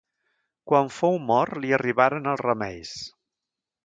[0.69, 2.95] Quan fou mort li arribaren els remeis.